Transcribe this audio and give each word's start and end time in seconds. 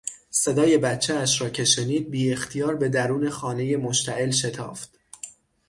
صدای 0.31 0.77
بچهاش 0.77 1.41
را 1.41 1.49
که 1.49 1.65
شنید 1.65 2.09
بیاختیار 2.09 2.75
به 2.75 2.89
درون 2.89 3.29
خانهی 3.29 3.75
مشتعل 3.75 4.31
شتافت. 4.31 4.97